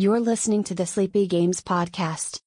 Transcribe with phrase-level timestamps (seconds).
[0.00, 2.40] You're listening to the Sleepy Games Podcast.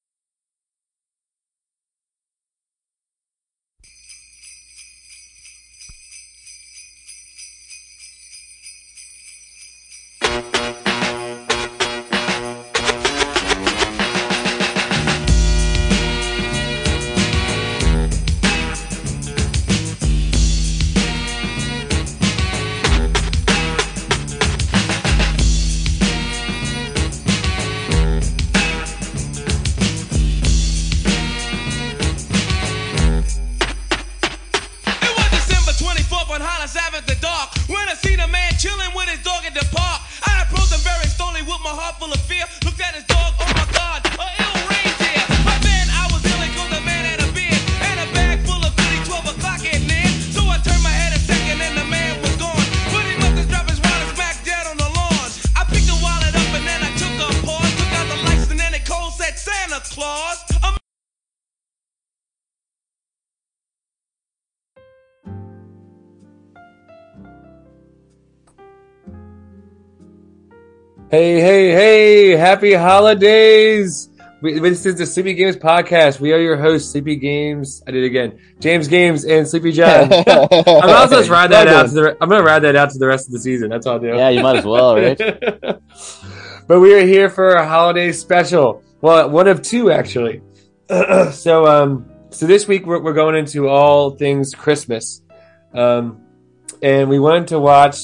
[71.14, 72.30] Hey, hey, hey!
[72.30, 74.08] Happy holidays!
[74.42, 76.18] We, this is the Sleepy Games podcast.
[76.18, 77.84] We are your hosts, Sleepy Games.
[77.86, 78.40] I did it again.
[78.58, 80.12] James Games and Sleepy John.
[80.26, 82.16] I'm also just ride that out to the.
[82.20, 83.68] I'm gonna ride that out to the rest of the season.
[83.70, 84.08] That's all I'll do.
[84.08, 85.16] Yeah, you might as well, right?
[86.66, 88.82] but we are here for a holiday special.
[89.00, 90.42] Well, one of two actually.
[91.30, 95.22] so, um, so this week we're, we're going into all things Christmas,
[95.74, 96.20] um,
[96.82, 98.00] and we wanted to watch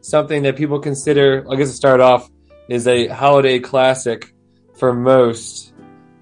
[0.00, 1.44] something that people consider.
[1.50, 2.30] I guess to start off
[2.68, 4.34] is a holiday classic
[4.74, 5.72] for most,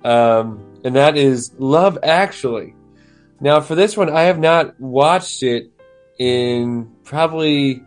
[0.04, 2.74] um, and that is Love Actually.
[3.40, 5.70] Now, for this one, I have not watched it
[6.18, 7.82] in probably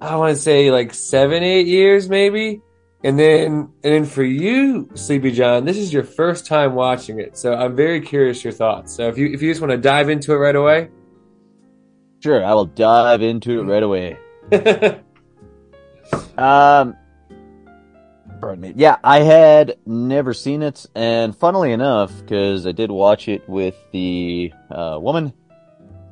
[0.00, 2.62] I want to say like seven, eight years, maybe.
[3.04, 3.46] And then,
[3.84, 7.76] and then for you, Sleepy John, this is your first time watching it, so I'm
[7.76, 8.92] very curious your thoughts.
[8.92, 10.88] So if you if you just want to dive into it right away,
[12.20, 14.18] Sure, I will dive into it right away.
[16.38, 16.96] Um,
[18.40, 18.72] pardon me.
[18.76, 23.76] Yeah, I had never seen it, and funnily enough, because I did watch it with
[23.92, 25.32] the uh, woman,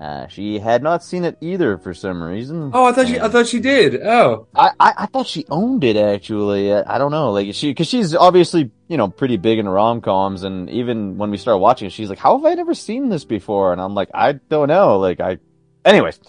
[0.01, 2.71] uh, she had not seen it either for some reason.
[2.75, 4.03] oh, I thought she I thought she did.
[4.03, 6.73] Oh, I, I, I thought she owned it actually.
[6.73, 10.03] I, I don't know, like she, because she's obviously you know pretty big in rom
[10.03, 13.09] coms, and even when we started watching, it, she's like, "How have I never seen
[13.09, 15.39] this before?" And I'm like, "I don't know." Like I,
[15.83, 16.21] anyways,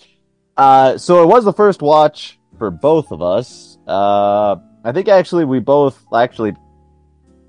[0.55, 3.77] uh, so it was the first watch for both of us.
[3.85, 4.55] Uh,
[4.87, 6.55] I think actually we both actually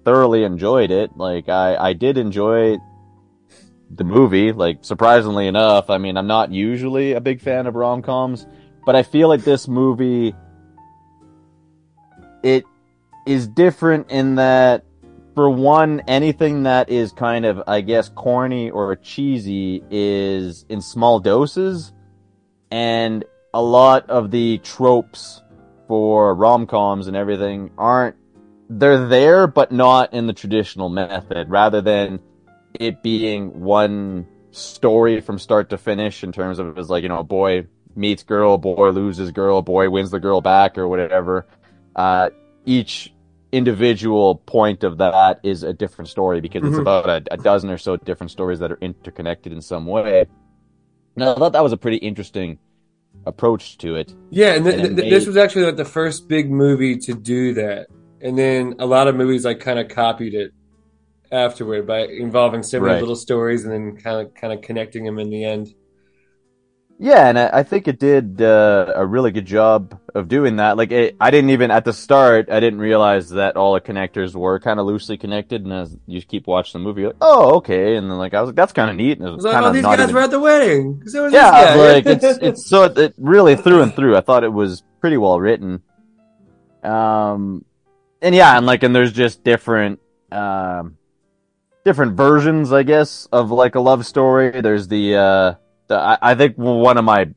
[0.05, 1.17] thoroughly enjoyed it.
[1.17, 2.79] Like I, I did enjoy
[3.95, 4.51] the movie.
[4.51, 8.45] Like surprisingly enough, I mean, I'm not usually a big fan of rom coms,
[8.85, 10.35] but I feel like this movie
[12.43, 12.65] it
[13.25, 14.85] is different in that
[15.37, 21.19] for one anything that is kind of i guess corny or cheesy is in small
[21.19, 21.93] doses
[22.71, 23.25] and
[23.55, 25.43] a lot of the tropes
[25.89, 28.15] for rom-coms and everything aren't
[28.69, 32.21] they're there but not in the traditional method rather than
[32.75, 37.19] it being one story from start to finish in terms of it's like you know
[37.21, 37.67] a boy
[37.97, 41.47] meets girl boy loses girl boy wins the girl back or whatever
[41.97, 42.29] uh,
[42.67, 43.13] each
[43.51, 46.83] individual point of that is a different story because it's Mhm.
[46.83, 50.27] about a, a dozen or so different stories that are interconnected in some way.
[51.17, 52.59] Now, I thought that was a pretty interesting
[53.29, 54.15] approach to it.
[54.31, 57.15] yeah, and, th- And it th- this was actually like the first big movie to
[57.15, 57.87] do that,
[58.21, 60.53] and then a lot of movies like kind of copied it
[61.31, 63.01] afterward by involving similar Right.
[63.01, 65.75] little stories and then kind of kind of connecting them in the end.
[67.01, 70.77] Yeah, and I, I think it did uh, a really good job of doing that.
[70.77, 74.35] Like, it, I didn't even at the start, I didn't realize that all the connectors
[74.35, 75.63] were kind of loosely connected.
[75.63, 77.95] And as you keep watching the movie, you're like, oh, okay.
[77.95, 79.19] And then like I was like, that's kind of neat.
[79.19, 81.03] And it I was was like, oh, these guys even- were at the wedding.
[81.07, 84.17] So yeah, like it's it's so it really through and through.
[84.17, 85.83] I thought it was pretty well written.
[86.83, 87.65] Um,
[88.21, 90.01] and yeah, and like, and there's just different,
[90.33, 90.97] um,
[91.85, 94.61] different versions, I guess, of like a love story.
[94.61, 95.21] There's the, uh,
[95.51, 95.59] the
[95.97, 97.29] I, I think one of my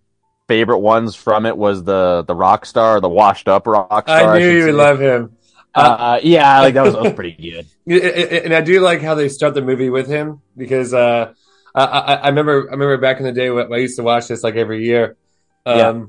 [0.47, 4.35] favorite ones from it was the the rock star, the washed up rock star.
[4.35, 5.37] I knew should you would love him.
[5.73, 7.65] Uh, yeah, like that was that was pretty good.
[8.45, 11.33] and I do like how they start the movie with him because uh,
[11.73, 14.27] I, I, I remember I remember back in the day when I used to watch
[14.27, 15.15] this like every year.
[15.65, 16.05] Um, Yeah.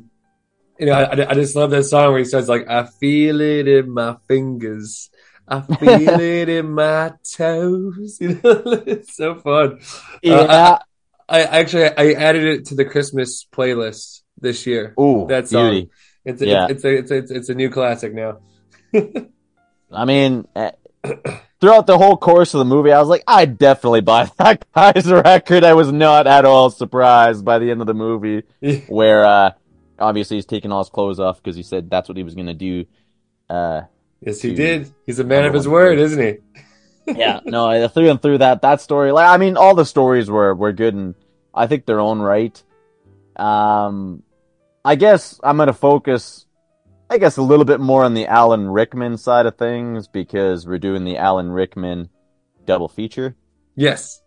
[0.78, 3.68] You know, I, I just love that song where he says like, "I feel it
[3.68, 5.10] in my fingers,
[5.46, 9.78] I feel it in my toes." You know, it's so fun.
[10.22, 10.78] Yeah.
[11.28, 14.94] I actually I added it to the Christmas playlist this year.
[15.00, 15.70] Ooh, that song.
[15.70, 15.90] beauty.
[16.24, 16.66] It's Yeah.
[16.68, 18.38] it's, it's, a, it's, a, it's, a new classic now.
[19.92, 20.70] I mean, eh,
[21.60, 25.10] throughout the whole course of the movie, I was like, I definitely buy that guy's
[25.10, 25.64] record.
[25.64, 28.42] I was not at all surprised by the end of the movie,
[28.88, 29.50] where uh,
[29.98, 32.54] obviously he's taking all his clothes off because he said that's what he was gonna
[32.54, 32.84] do.
[33.48, 33.82] Uh,
[34.20, 34.94] yes, he to did.
[35.06, 36.62] He's a man of his word, isn't he?
[37.06, 39.12] Yeah, no, I- through and through that that story.
[39.12, 41.14] Like, I mean, all the stories were were good and
[41.54, 42.62] I think their own right.
[43.36, 44.22] Um,
[44.84, 46.46] I guess I'm gonna focus,
[47.08, 50.78] I guess, a little bit more on the Alan Rickman side of things because we're
[50.78, 52.08] doing the Alan Rickman
[52.64, 53.34] double feature,
[53.74, 54.22] Yes.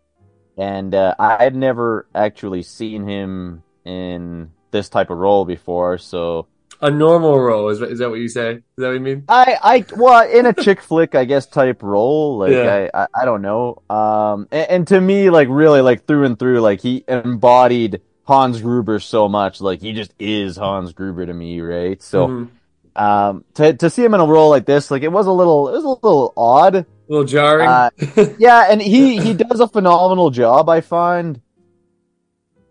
[0.57, 6.47] and uh, I had never actually seen him in this type of role before, so.
[6.81, 8.51] A normal role is is that what you say?
[8.55, 9.23] Is that what you mean?
[9.29, 12.89] I, I, well, in a chick flick, I guess, type role, like, Yeah.
[12.93, 13.81] I, I, I don't know.
[13.89, 18.61] Um, and, and to me, like, really, like, through and through, like, he embodied Hans
[18.61, 22.01] Gruber so much, like, he just is Hans Gruber to me, right?
[22.03, 22.49] So, Mhm.
[22.95, 25.69] um, to, to see him in a role like this, like, it was a little,
[25.69, 26.75] it was a little odd.
[26.75, 27.67] a little jarring.
[27.69, 27.89] Uh,
[28.37, 31.39] Yeah, and he, he does a phenomenal job, I find.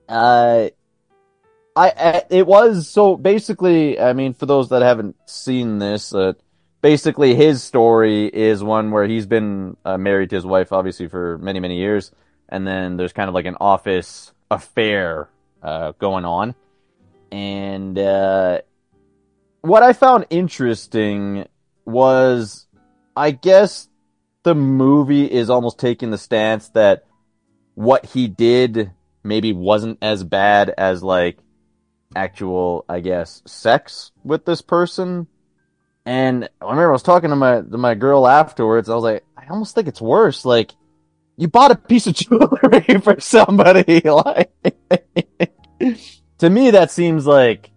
[0.08, 0.68] Uh,
[1.76, 3.98] I, it was so basically.
[3.98, 6.34] I mean, for those that haven't seen this, uh,
[6.80, 11.38] basically his story is one where he's been uh, married to his wife, obviously for
[11.38, 12.12] many many years,
[12.48, 15.28] and then there's kind of like an office affair
[15.62, 16.54] uh, going on,
[17.32, 18.60] and uh,
[19.62, 21.48] what I found interesting
[21.84, 22.66] was,
[23.16, 23.88] I guess,
[24.44, 27.04] the movie is almost taking the stance that
[27.74, 28.92] what he did
[29.24, 31.38] maybe wasn't as bad as like
[32.14, 35.26] actual, I guess, sex with this person.
[36.06, 38.88] And I remember I was talking to my to my girl afterwards.
[38.88, 40.44] I was like, I almost think it's worse.
[40.44, 40.72] Like,
[41.36, 44.02] you bought a piece of jewelry for somebody.
[44.04, 44.52] Like,
[46.38, 47.70] to me, that seems like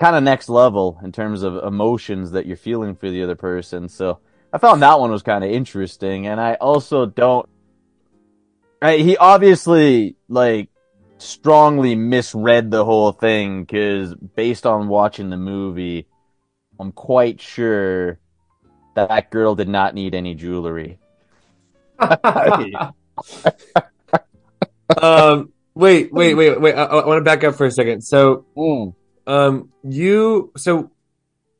[0.00, 3.88] kind of next level in terms of emotions that you're feeling for the other person.
[3.88, 4.18] So
[4.52, 7.48] I found that one was kind of interesting, and I also don't.
[8.82, 10.68] He obviously like
[11.22, 16.06] strongly misread the whole thing because based on watching the movie,
[16.78, 18.18] I'm quite sure
[18.94, 20.98] that that girl did not need any jewelry.
[25.00, 26.74] um, wait, wait, wait, wait.
[26.74, 28.02] I, I want to back up for a second.
[28.02, 28.44] So,
[29.26, 30.90] um, you, so,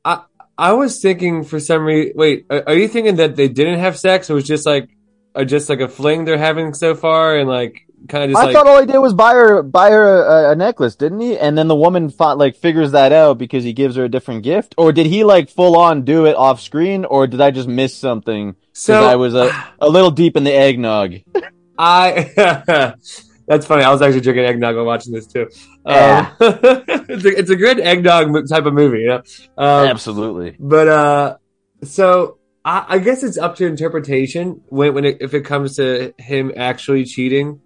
[0.04, 0.24] I,
[0.58, 2.12] I was thinking for some reason.
[2.16, 4.28] Wait, are, are you thinking that they didn't have sex?
[4.28, 4.90] It was just like,
[5.34, 8.46] or just like a fling they're having so far, and like kind of just I
[8.46, 8.54] like.
[8.54, 11.38] thought all he did was buy her buy her a, a necklace, didn't he?
[11.38, 14.42] And then the woman fought, like figures that out because he gives her a different
[14.42, 17.68] gift, or did he like full on do it off screen, or did I just
[17.68, 18.52] miss something?
[18.52, 19.50] Because so I was a,
[19.80, 21.16] a little deep in the eggnog.
[21.78, 22.94] I.
[23.46, 23.82] That's funny.
[23.82, 25.48] I was actually drinking eggnog while watching this too.
[25.84, 26.32] Yeah.
[26.40, 26.48] Um,
[26.88, 29.22] it's, a, it's a good eggnog type of movie, you know.
[29.58, 30.56] Um, Absolutely.
[30.58, 31.36] But uh,
[31.82, 36.14] so I, I guess it's up to interpretation when when it, if it comes to
[36.18, 37.60] him actually cheating.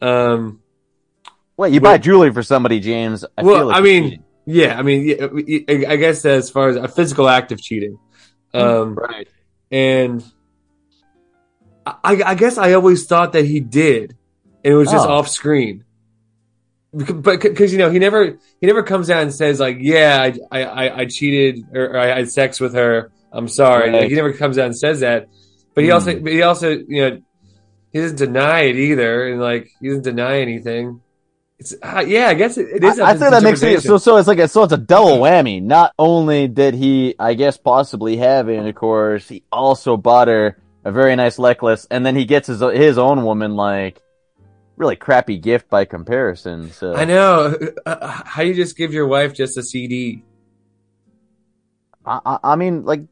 [0.00, 0.60] Um,
[1.56, 3.24] Wait, you Well- buy jewelry for somebody, James?
[3.36, 4.24] I Well, feel like I mean- cheating.
[4.46, 7.98] yeah, I mean, yeah, I guess as far as a physical act of cheating,
[8.54, 9.26] um, right.
[9.72, 10.22] and
[11.86, 14.14] I, I guess I always thought that he did,
[14.64, 15.12] and it was just Oh.
[15.12, 15.84] off screen.
[16.92, 20.60] But because you know he never he never comes out and says like yeah I
[20.62, 24.00] I, I cheated or, or I had sex with her I'm sorry Right.
[24.02, 25.28] like, he never comes out and says that
[25.74, 25.94] but he Hmm.
[25.94, 27.20] also but he also you know
[27.92, 31.00] he doesn't deny it either and like he doesn't deny anything
[31.58, 33.98] it's uh, yeah I guess it, it is I, I think that makes it so.
[33.98, 35.60] So it's like so it's a double whammy.
[35.60, 41.16] Not only did he, I guess, possibly have intercourse, he also bought her a very
[41.16, 44.00] nice necklace, and then he gets his his own woman like
[44.76, 46.70] really crappy gift by comparison.
[46.70, 50.22] So I know Uh, how you just give your wife just a CD
[52.08, 53.02] I, I, I mean, like,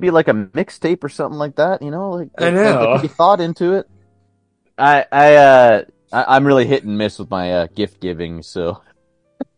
[0.00, 2.10] be like a mixtape or something like that, you know?
[2.10, 2.90] Like, I like, know.
[2.92, 3.88] Like, put thought into it.
[4.76, 8.82] I, I, uh, I, I'm really hit and miss with my uh, gift giving, so.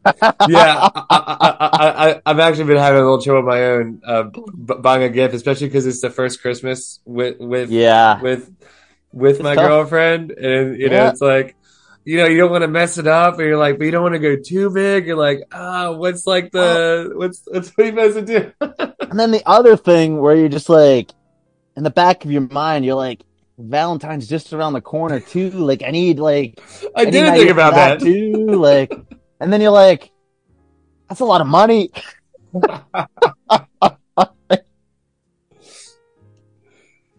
[0.48, 4.00] yeah, I, I, I, I, I've actually been having a little trouble of my own
[4.06, 8.20] uh, b- buying a gift, especially because it's the first Christmas with with Yeah.
[8.20, 8.54] with
[9.12, 9.66] with It's my tough.
[9.66, 11.10] girlfriend, and you know Yeah.
[11.10, 11.55] it's like
[12.06, 14.04] you know you don't want to mess it up, and you're like, but you don't
[14.04, 15.08] want to go too big.
[15.08, 18.92] You're like, ah, what's like the what's what's what are you supposed to do?
[19.10, 21.12] And then the other thing where you're just like,
[21.76, 23.22] in the back of your mind, you're like,
[23.56, 25.50] Valentine's just around the corner too.
[25.50, 26.60] Like, I need like,
[26.94, 28.00] I need did an think about for that.
[28.00, 28.46] too.
[28.48, 28.92] Like,
[29.40, 30.10] and then you're like,
[31.08, 31.90] that's a lot of money.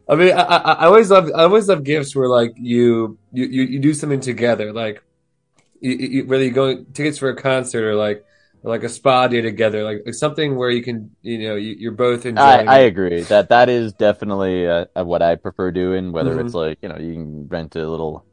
[0.09, 3.45] I mean, I, I, I always love I always love gifts where like you you
[3.45, 5.03] you, you do something together, like
[5.81, 8.23] you, you, whether you go tickets for a concert or like
[8.63, 11.75] or like a spa day together, like, like something where you can, you know, you,
[11.79, 12.67] you're both I, enjoying.
[12.67, 12.79] I it.
[12.79, 16.11] agree that that is definitely uh, uh, what I prefer doing.
[16.11, 16.41] Whether Mhm.
[16.41, 18.25] it's like you know you can rent a little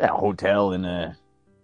[0.00, 1.16] hotel in a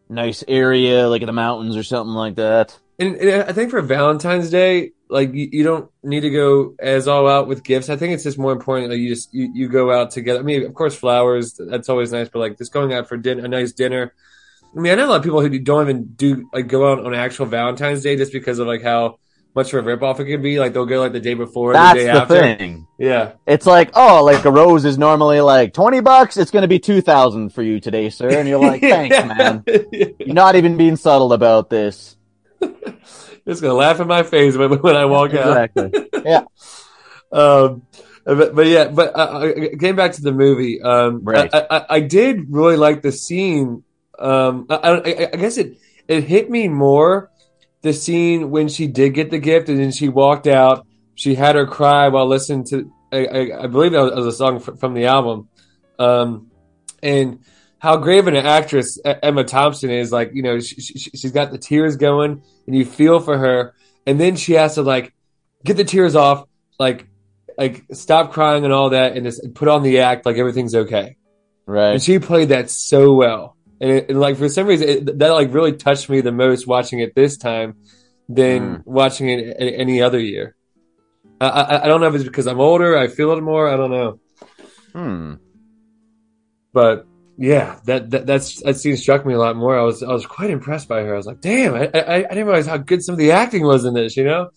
[0.08, 2.78] nice area like in the mountains or something like that.
[2.98, 7.08] And, and I think for Valentine's Day, like you, you don't need to go as
[7.08, 7.88] all out with gifts.
[7.88, 8.90] I think it's just more important.
[8.90, 10.40] Like you just you, you go out together.
[10.40, 13.44] I mean, of course, flowers that's always nice, but like just going out for dinner,
[13.44, 14.12] a nice dinner.
[14.76, 17.04] I mean, I know a lot of people who don't even do like go out
[17.04, 19.18] on actual Valentine's Day just because of like how
[19.54, 20.58] much of a ripoff it can be.
[20.58, 22.34] Like they'll go like the day before, That's the day the after.
[22.34, 22.86] thing.
[22.98, 26.36] Yeah, It's like oh, like a rose is normally like twenty bucks.
[26.36, 28.28] It's gonna be two thousand for you today, sir.
[28.28, 29.64] And you're like, thanks, man.
[29.92, 32.16] You're not even being subtle about this.
[33.48, 35.70] just gonna laugh in my face when, when I walk out.
[35.74, 36.10] Exactly.
[36.24, 36.44] Yeah.
[37.32, 37.82] Um,
[38.24, 41.48] but, but yeah, but uh, uh, getting back to the movie, um, Right.
[41.52, 43.84] I, I, I did really like the scene.
[44.18, 47.30] Um, I, I, I guess it it hit me more
[47.82, 50.86] the scene when she did get the gift and then she walked out.
[51.14, 54.60] She had her cry while listening to I, I, I believe that was a song
[54.60, 55.48] from the album,
[55.98, 56.50] um,
[57.02, 57.40] and
[57.78, 60.10] how great of an actress Emma Thompson is.
[60.12, 63.74] Like you know, she, she, she's got the tears going, and you feel for her,
[64.06, 65.14] and then she has to like
[65.64, 66.46] get the tears off,
[66.78, 67.06] like
[67.56, 71.16] like stop crying and all that, and just put on the act like everything's okay.
[71.66, 71.92] Right.
[71.92, 75.28] And she played that so well, and, it, and like for some reason it, that
[75.30, 77.76] like really touched me the most watching it this time
[78.28, 80.54] than watching it any other year.
[81.40, 83.68] I, I I don't know if it's because I'm older, I feel it more.
[83.68, 84.20] I don't know,
[84.92, 85.34] Hmm.
[86.72, 87.06] but
[87.38, 89.78] yeah, that, that that's that scene struck me a lot more.
[89.78, 91.14] I was I was quite impressed by her.
[91.14, 93.62] I was like, damn, I I, I didn't realize how good some of the acting
[93.64, 94.16] was in this.
[94.16, 94.50] You know?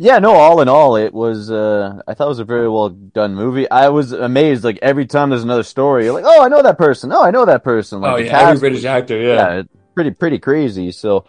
[0.00, 2.88] Yeah, no, all in all, it was, uh, I thought it was a very well
[2.90, 3.68] done movie.
[3.68, 6.78] I was amazed, like, every time there's another story, you're like, oh, I know that
[6.78, 7.10] person.
[7.12, 8.00] Oh, I know that person.
[8.00, 9.20] Like, oh yeah, every British actor.
[9.20, 9.62] yeah, Yeah,
[9.96, 10.92] pretty, pretty crazy.
[10.92, 11.24] So,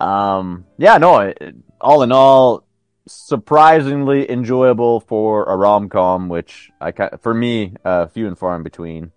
[0.00, 2.64] um, yeah, no, it- all in all,
[3.06, 9.12] surprisingly enjoyable for a rom-com, which I, for me, uh, few and far in between.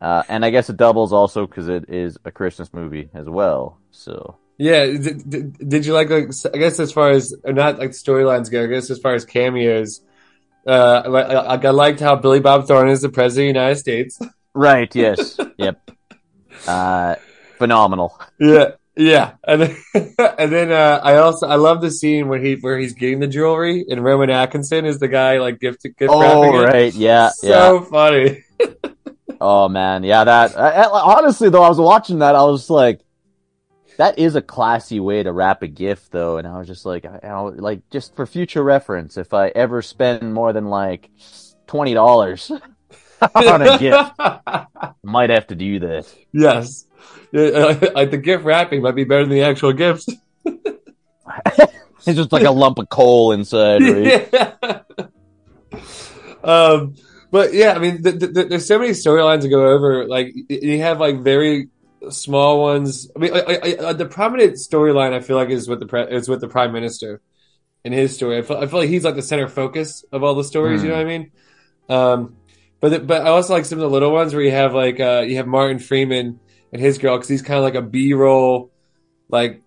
[0.00, 3.78] Uh, and I guess it doubles also because it is a Christmas movie as well.
[3.90, 7.90] So, Yeah, did, did, did you like, like I guess as far as not like
[7.90, 10.00] storylines go, I guess as far as cameos,
[10.66, 13.78] uh, I, I, I liked how Billy Bob Thornton is the president of the United
[13.78, 14.18] States.
[14.54, 15.80] right, yes, yep.
[16.66, 17.16] Uh,
[17.58, 18.18] phenomenal.
[18.40, 19.76] yeah, yeah, and then,
[20.38, 23.26] and then uh, I also I love the scene where he where he's getting the
[23.28, 26.64] jewelry and Rowan Atkinson is the guy like gift gift Oh, wrapping it.
[26.64, 27.68] right, yeah, yeah.
[27.68, 28.44] so funny.
[29.42, 30.24] Oh man, yeah.
[30.24, 32.34] That I, I- honestly though, I was watching that.
[32.34, 33.00] I was like,
[33.96, 36.36] that is a classy way to wrap a gift, though.
[36.36, 39.80] And I was just like, I, I, like just for future reference, if I ever
[39.80, 41.08] spend more than like
[41.66, 42.52] twenty dollars
[43.34, 44.12] on a gift,
[45.02, 46.06] might have to do that.
[46.32, 46.86] yes,
[47.32, 50.06] the gift wrapping might be better than the actual gifts.
[52.06, 54.28] It's just like a lump of coal inside, right?
[54.32, 54.80] yeah.
[56.42, 56.94] Um,
[57.30, 60.06] but yeah, I mean, th- th- th- there's so many storylines to go over.
[60.06, 61.68] Like you have like very
[62.08, 63.10] small ones.
[63.14, 66.10] I mean, I, I, I, the prominent storyline I feel like is with the pre-
[66.10, 67.20] is with the prime minister
[67.84, 68.38] in his story.
[68.38, 70.82] I feel, I feel like he's like the center focus of all the stories.
[70.82, 71.30] You know what I mean?
[71.88, 72.36] Um,
[72.80, 74.98] but the, but I also like some of the little ones where you have like
[75.00, 76.40] uh, you have Martin Freeman
[76.72, 78.70] and his girl because he's kind of like a B roll,
[79.28, 79.62] like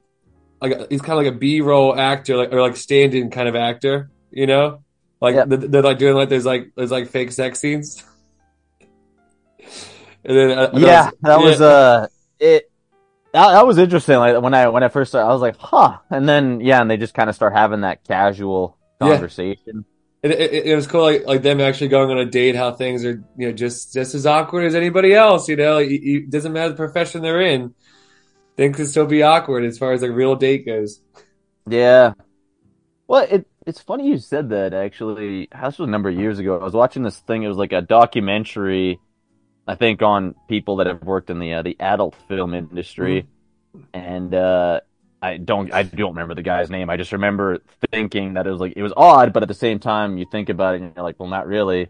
[0.61, 3.47] like he's kind of like a B roll actor, like or like stand in kind
[3.47, 4.09] of actor.
[4.31, 4.83] You know,
[5.21, 5.45] like Yeah.
[5.45, 8.03] they're, like doing like there's like there's like fake sex scenes.
[10.25, 11.65] and then uh, Yeah, that was yeah.
[11.65, 12.07] uh,
[12.39, 12.71] it.
[13.33, 14.17] That, that was interesting.
[14.17, 15.97] Like when I when I first started, I was like, huh.
[16.09, 19.19] And then yeah, and they just kind of start having that casual Yeah.
[20.23, 22.55] It, it, it was cool, like like them actually going on a date.
[22.55, 25.49] How things are, you know, just just as awkward as anybody else.
[25.49, 27.75] You know, it, doesn't matter the profession they're in.
[28.55, 31.01] Things can still be awkward as far as like real date goes.
[31.67, 32.13] Yeah.
[33.05, 35.49] Well, it it's funny you said that actually.
[35.51, 36.57] This was a number of years ago.
[36.57, 37.43] I was watching this thing.
[37.43, 39.01] It was like a documentary,
[39.67, 43.27] I think, on people that have worked in the uh, the adult film industry,
[43.93, 44.79] and uh,
[45.23, 46.89] I don't I don't remember the guy's name.
[46.89, 47.59] I just remember
[47.91, 50.49] thinking that it was like it was odd, but at the same time, you think
[50.49, 51.87] about it and you're like, well, not really.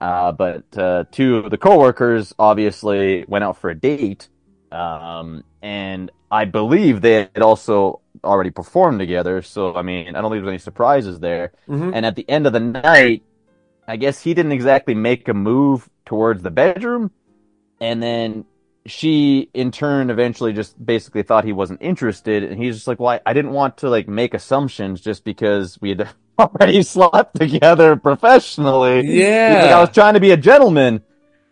[0.00, 4.28] Uh, but uh, two of the coworkers obviously went out for a date,
[4.72, 9.40] um, and I believe they had also already performed together.
[9.40, 11.52] So I mean, I don't think there's any surprises there.
[11.68, 11.92] Mhm.
[11.94, 13.22] And at the end of the night,
[13.86, 17.12] I guess he didn't exactly make a move towards the bedroom,
[17.80, 18.46] and then
[18.86, 23.10] she in turn eventually just basically thought he wasn't interested, and he's just like, "Well,
[23.10, 27.96] I, I didn't want to like make assumptions just because we had already slept together
[27.96, 31.02] professionally." yeah like, I was trying to be a gentleman.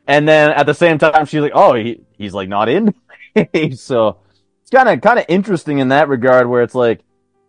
[0.06, 2.94] And then at the same time, she's like, oh, he, he's like not in.
[3.76, 4.18] so
[4.60, 7.00] it's kind of kind of interesting in that regard, where it's like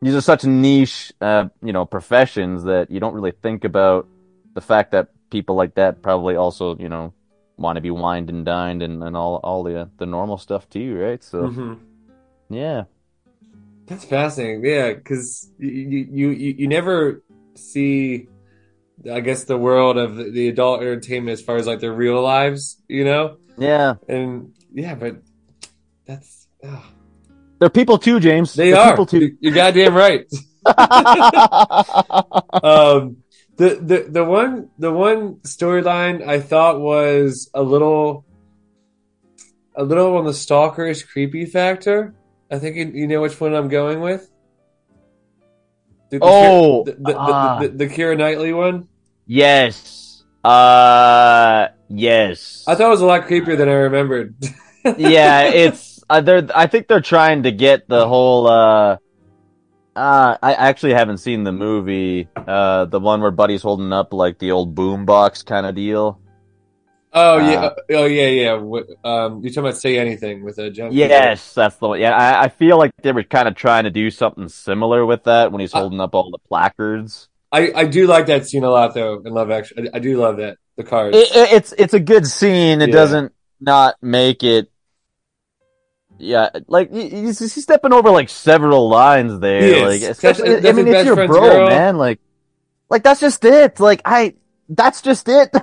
[0.02, 4.08] these are such niche, uh, you know, professions that you don't really think about
[4.54, 7.13] the fact that people like that probably also, you know,
[7.57, 10.98] want to be wined and dined and, and all all the the normal stuff too,
[10.98, 11.24] right?
[11.24, 11.79] So Mhm.
[12.50, 12.83] yeah,
[13.88, 14.63] That's fascinating.
[14.65, 17.22] Yeah, because you, you you you never
[17.55, 18.27] see,
[19.12, 22.22] I guess, the world of the, the adult entertainment as far as like their real
[22.22, 23.38] lives, you know.
[23.57, 25.17] yeah, And yeah, but
[26.05, 26.83] that's ugh.
[27.60, 28.53] they're people too, James.
[28.55, 28.91] they They're are.
[28.91, 29.38] people too.
[29.39, 30.25] You're goddamn right.
[32.63, 33.17] um,
[33.57, 38.25] the the the one the one storyline I thought was a little
[39.75, 42.13] a little on the stalkerish creepy factor.
[42.51, 44.29] I think you, you know which one I'm going with.
[46.10, 48.88] The, the Oh, the, the, the, the, the Keira Knightley one.
[49.25, 52.63] yes, uh, yes.
[52.67, 54.36] I thought it was a lot creepier than I remembered.
[54.98, 56.48] yeah, it's uh, they're.
[56.53, 58.48] I think they're trying to get the whole.
[58.48, 58.98] uh
[59.95, 64.39] uh, I actually haven't seen the movie, uh, the one where Buddy's holding up like
[64.39, 66.19] the old boombox kind of deal.
[67.13, 68.51] oh yeah, Uh, oh yeah, yeah.
[68.53, 70.93] Um, you're talking about say anything with a jump.
[70.93, 72.00] Yes, that's the one.
[72.00, 75.23] Yeah, I, I feel like they were kind of trying to do something similar with
[75.25, 77.29] that when he's Uh, holding up all the placards.
[77.51, 79.89] I, I do like that scene a lot though in Love Actually.
[79.89, 81.15] I, I do love that the cards.
[81.15, 82.81] It, it- it's it's a good scene.
[82.81, 82.95] It Yeah.
[82.95, 83.31] doesn't
[83.62, 84.71] not make it.
[86.17, 89.88] Yeah, like he's, he's stepping over like several lines there.
[89.88, 91.67] Like, especially, that's I mean, it's your bro, girl.
[91.67, 91.98] man.
[91.98, 92.20] Like,
[92.89, 93.79] like that's just it.
[93.79, 94.36] Like, I,
[94.70, 95.53] that's just it.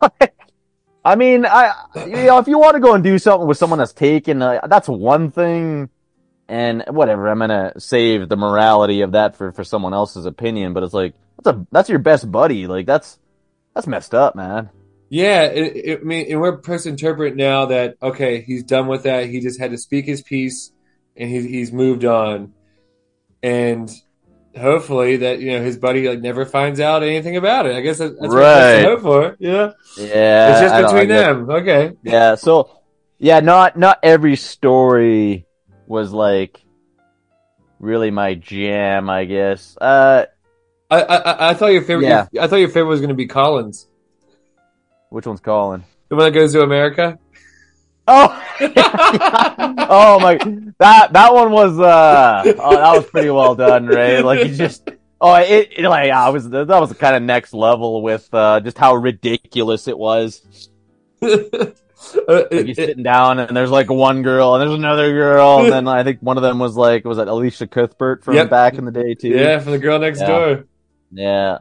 [0.00, 0.34] Like,
[1.04, 1.72] I mean, I,
[2.06, 4.60] you know, if you want to go and do something with someone that's taken, uh,
[4.68, 5.88] that's one thing.
[6.48, 10.72] And whatever, I'm gonna save the morality of that for for someone else's opinion.
[10.72, 12.66] But it's like that's a that's your best buddy.
[12.66, 13.18] Like that's
[13.74, 14.70] that's messed up, man.
[15.10, 18.86] Yeah, it, it, I mean, and we're supposed to interpret now that okay, he's done
[18.88, 19.26] with that.
[19.26, 20.70] He just had to speak his piece,
[21.16, 22.52] and he's he's moved on,
[23.42, 23.90] and
[24.56, 27.74] hopefully that you know his buddy like never finds out anything about it.
[27.74, 28.80] I guess that, that's what Right.
[28.82, 29.36] to hope for.
[29.38, 31.50] Yeah, Yeah, it's just I don't- I between them.
[31.50, 31.92] Okay.
[32.02, 32.70] Yeah, so
[33.18, 35.46] yeah, not not every story
[35.86, 36.60] was like
[37.80, 39.76] really my jam, I guess.
[39.80, 40.26] Uh
[40.90, 42.06] I I, I- I thought your favorite.
[42.08, 42.26] Yeah.
[42.40, 43.86] I thought your favorite was going to be Collins,
[45.10, 45.84] which one's calling?
[46.08, 47.18] the one that goes to America.
[48.06, 50.38] Oh, oh my!
[50.78, 54.24] That that one was uh, oh, that was pretty well done, right?
[54.24, 54.88] Like you just,
[55.20, 58.78] oh, it, it like I was that was kind of next level with uh, just
[58.78, 60.68] how ridiculous it was.
[61.22, 61.36] Uh,
[62.28, 65.88] Like it- sitting down and there's like one girl and there's another girl and then
[65.88, 68.50] I think one of them was like was that Elisha Cuthbert from Yep.
[68.50, 69.28] back in the day too?
[69.30, 70.26] yeah, from the girl next Yeah.
[70.28, 70.64] door.
[71.12, 71.58] yeah.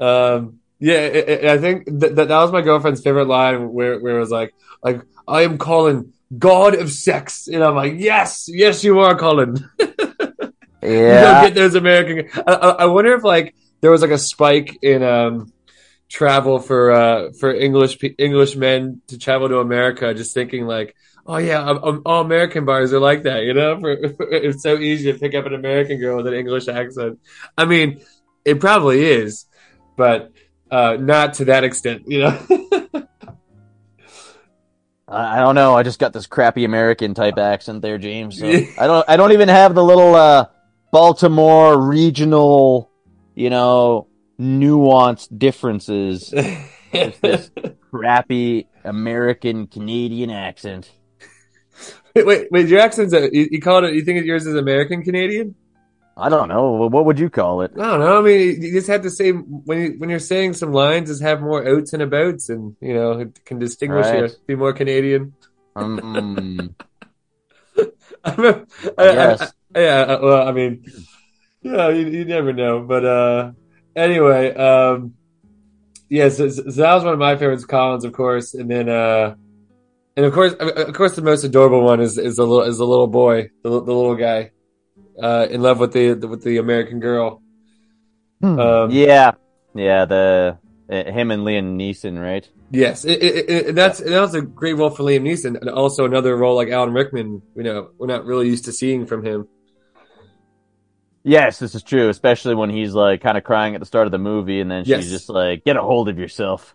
[0.00, 4.16] Um, yeah, it, it, I think that, that was my girlfriend's favorite line where where
[4.16, 8.84] it was like like I am Colin, God of sex, and I'm like yes, yes
[8.84, 9.56] you are Colin.
[9.78, 9.88] you
[10.82, 11.18] Yeah.
[11.18, 12.28] don't get those American.
[12.46, 15.52] I, I wonder if like there was like a spike in um
[16.10, 20.94] travel for uh for English English men to travel to America, just thinking like.
[21.28, 23.80] Oh yeah, um, um, all American bars are like that, you know.
[23.80, 23.90] For,
[24.30, 27.18] it's so easy to pick up an American girl with an English accent.
[27.58, 28.00] I mean,
[28.44, 29.46] it probably is,
[29.96, 30.30] but
[30.70, 32.38] uh, not to that extent, you know.
[35.08, 35.74] I don't know.
[35.74, 38.40] I just got this crappy American type accent there, James.
[38.40, 39.08] So I don't.
[39.08, 40.46] I don't even have the little uh,
[40.90, 42.90] Baltimore regional,
[43.34, 44.08] you know,
[44.40, 46.30] nuanced differences.
[46.92, 47.50] this
[47.90, 50.90] crappy American Canadian accent.
[52.16, 53.94] wait, wait, wait, your accent's a, you, you call it?
[53.94, 55.54] You think yours is American Canadian?
[56.16, 56.88] I don't know.
[56.88, 57.72] What would you call it?
[57.76, 58.18] I don't know.
[58.18, 61.20] I mean, you just have to say when you, when you're saying some lines, just
[61.22, 65.34] have more oats and abouts, and you know it can distinguish you, be more Canadian.
[65.74, 66.74] Um,
[68.24, 68.56] I
[68.96, 70.00] I- yeah.
[70.08, 70.84] uh, Well, I mean,
[71.62, 72.80] yeah, you, you never know.
[72.80, 73.52] But uh,
[73.94, 75.14] anyway, um,
[76.08, 76.30] yeah.
[76.30, 79.34] So, so that was one of my favorites, Collins, of course, and then uh,
[80.16, 82.86] and of course, of course, the most adorable one is is the little is the
[82.86, 84.52] little boy, the, the little guy,
[85.22, 87.42] uh, in love with the with the American girl.
[88.42, 89.32] Um, yeah,
[89.74, 90.04] yeah.
[90.04, 90.58] The
[90.90, 92.48] uh, him and Liam Neeson, right?
[92.70, 95.58] Yes, it, it, it, and that's and that was a great role for Liam Neeson,
[95.60, 97.42] and also another role like Alan Rickman.
[97.54, 99.48] You know, we're not really used to seeing from him.
[101.22, 102.08] Yes, this is true.
[102.08, 104.84] Especially when he's like kind of crying at the start of the movie, and then
[104.86, 105.02] Yes.
[105.02, 106.74] she's just like, "Get a hold of yourself."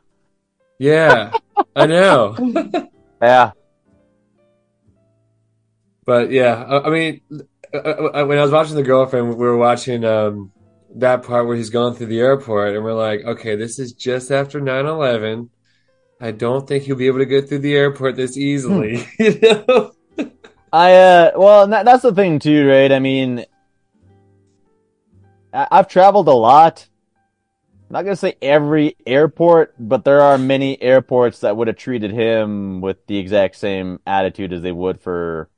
[0.79, 1.31] Yeah,
[1.75, 2.35] I know.
[3.21, 3.51] Yeah,
[6.05, 7.21] But yeah, I, I mean,
[7.73, 10.51] when I was watching The Girlfriend, we were watching um,
[10.95, 14.31] that part where he's going through the airport, and we're like, okay, this is just
[14.31, 15.49] after 9 11.
[16.19, 19.07] I don't think he'll be able to get through the airport this easily.
[19.19, 19.91] you know?
[20.71, 22.91] I uh well that, that's the thing too, right?
[22.91, 23.43] I mean
[25.51, 26.87] I- I've traveled a lot.
[27.89, 32.11] I'm not gonna say every airport, but there are many airports that would have treated
[32.11, 35.49] him with the exact same attitude as they would for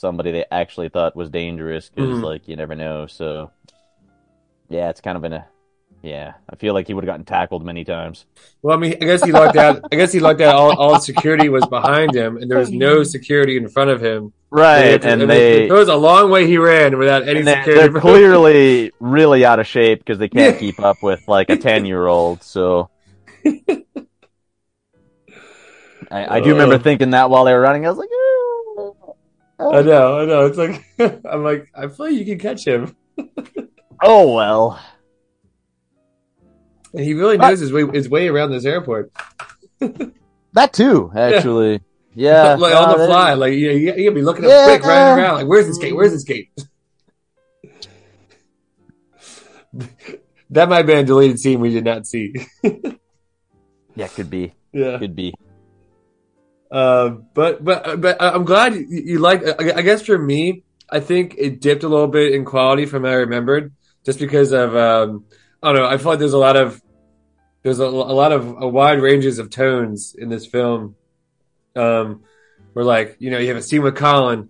[0.00, 2.22] somebody they actually thought was dangerous because Mhm.
[2.24, 3.06] like you never know.
[3.06, 3.50] So
[4.70, 5.46] yeah, it's kind of in a
[6.02, 6.32] yeah.
[6.48, 8.24] I feel like he would have gotten tackled many times.
[8.62, 9.82] Well, I mean, I guess he lucked out.
[9.92, 10.54] I guess he lucked out.
[10.54, 14.32] All, all security was behind him, and there was no security in front of him.
[14.50, 17.46] Right, had to- and it they was a long way he ran without any And
[17.48, 17.92] they're, security.
[17.92, 21.84] they're clearly really out of shape because they can't keep up with like a 10
[21.84, 22.42] year old.
[22.42, 22.88] So
[26.10, 27.86] I, I do remember thinking that while they were running.
[27.86, 28.08] I was like,
[29.60, 30.46] "Oh, I know, I know.
[30.46, 30.84] It's like
[31.24, 32.96] I'm like I feel like you can catch him,
[34.02, 34.80] oh well.
[36.94, 39.12] and he really knows his way his way around this airport,
[40.52, 41.80] That too, actually.
[42.14, 42.54] Yeah.
[42.54, 43.34] like no, on the that- fly.
[43.34, 44.64] Like you, you gotta be looking up Yeah.
[44.66, 45.34] quick, running around.
[45.36, 45.94] Like where's this gate?
[45.94, 46.50] Where's this gate?
[50.50, 52.34] that might be a deleted scene we did not see.
[53.94, 54.54] Yeah, could be.
[54.72, 54.98] yeah.
[54.98, 55.34] Could be.
[56.70, 59.42] Uh, but but but I'm glad you, you like.
[59.44, 63.02] I I guess for me, I think it dipped a little bit in quality from
[63.02, 63.72] what I remembered,
[64.04, 65.24] just because of um,
[65.62, 65.88] I don't know.
[65.88, 66.80] I feel like there's a lot of
[67.62, 70.94] there's a, a lot of a wide ranges of tones in this film.
[71.74, 72.22] Um,
[72.72, 74.48] where like you know you have a scene with Colin,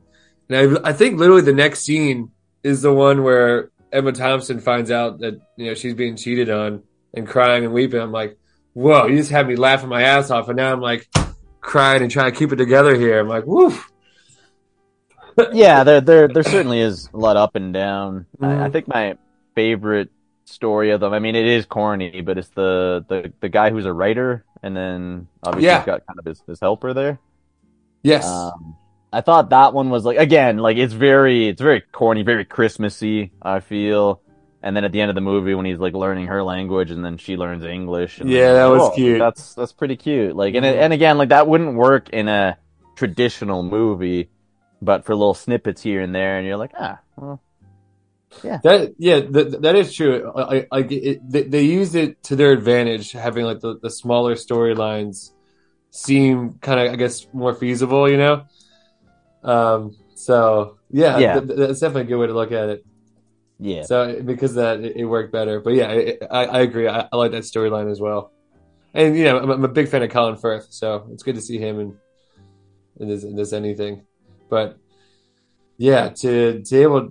[0.48, 2.30] and I I think literally the next scene
[2.62, 6.82] is the one where Emma Thompson finds out that you know she's being cheated on
[7.14, 8.00] and crying and weeping.
[8.00, 8.38] I'm like,
[8.72, 11.08] whoa, you just had me laughing my ass off, and now I'm like
[11.60, 13.20] crying and trying to keep it together here.
[13.20, 13.90] I'm like, woof.
[15.52, 18.26] Yeah, there, there, there certainly is a lot up and down.
[18.42, 18.72] I, I Mhm.
[18.72, 19.16] think my
[19.54, 20.10] favorite
[20.44, 21.14] story of them.
[21.14, 24.76] I mean, it is corny, but it's the the, the guy who's a writer, and
[24.76, 25.78] then obviously Yeah.
[25.78, 27.20] he's got kind of his, his helper there.
[28.02, 28.26] Yes.
[28.26, 28.76] Um,
[29.12, 33.32] I thought that one was like again, like it's very, it's very corny, very Christmassy.
[33.40, 34.20] I feel,
[34.62, 37.04] and then at the end of the movie, when he's like learning her language, and
[37.04, 38.20] then she learns English.
[38.20, 39.18] And Yeah, that was oh, cute.
[39.18, 40.36] That's that's pretty cute.
[40.36, 42.58] Like, and it- and again, like that wouldn't work in a
[42.96, 44.28] traditional movie,
[44.82, 47.40] but for little snippets here and there, and you're like, ah, well,
[48.44, 50.30] yeah That yeah, that that is true.
[50.36, 53.90] I- I- Like it, they, they used it to their advantage, having like the, the
[53.90, 55.30] smaller storylines
[55.90, 58.08] seem kind of, I guess, more feasible.
[58.10, 58.42] You know.
[59.42, 59.96] Um.
[60.14, 61.40] So yeah, Yeah.
[61.40, 62.84] th- that's definitely a good way to look at it.
[63.60, 65.60] Yeah, So because of that it, it worked better.
[65.60, 66.88] But yeah, it, I I agree.
[66.88, 68.32] I, I like that storyline as well.
[68.94, 71.40] And you know, I'm, I'm a big fan of Colin Firth, so it's good to
[71.40, 71.98] see him in
[72.98, 74.06] in this in this anything.
[74.48, 74.78] But
[75.76, 77.10] yeah, to to be able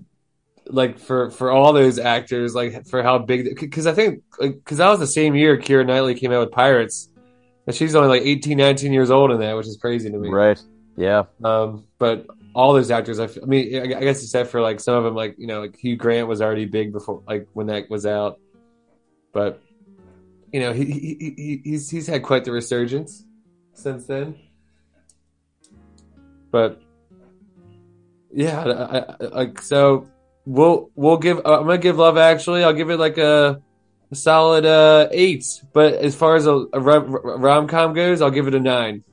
[0.65, 4.89] like for for all those actors, like for how big because I think because that
[4.89, 7.09] was the same year Keira Knightley came out with Pirates,
[7.67, 10.29] and she's only like 18, 19 years old in that, which is crazy to me.
[10.29, 10.61] right,
[10.97, 12.25] yeah, Um, but
[12.59, 15.35] all those actors, I mean, I I guess except for like some of them, like
[15.37, 18.37] you know, like Hugh Grant was already big before, like when that was out.
[19.31, 19.61] But
[20.51, 23.23] you know, he, he, he he- he's he's had quite the resurgence
[23.73, 24.35] since then.
[26.51, 26.81] But
[28.33, 30.09] yeah, I, I, I- like so,
[30.45, 31.37] we'll we'll give.
[31.45, 32.63] Uh, I'm gonna give Love Actually.
[32.63, 33.61] I'll give it like a,
[34.11, 35.45] a solid uh, eight.
[35.73, 39.03] But as far as a, a rom com goes, I'll give it a nine